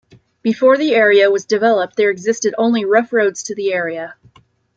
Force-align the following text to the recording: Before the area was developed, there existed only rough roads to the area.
Before 0.41 0.79
the 0.79 0.95
area 0.95 1.29
was 1.29 1.45
developed, 1.45 1.95
there 1.95 2.09
existed 2.09 2.55
only 2.57 2.85
rough 2.85 3.13
roads 3.13 3.43
to 3.43 3.53
the 3.53 3.71
area. 3.71 4.15